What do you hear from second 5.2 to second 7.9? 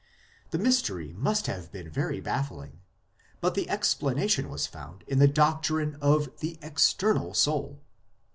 doctrine of the" external soul."